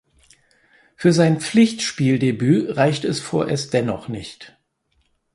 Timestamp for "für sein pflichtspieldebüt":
0.95-2.75